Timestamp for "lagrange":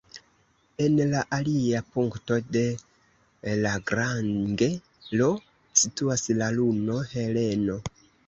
3.65-4.69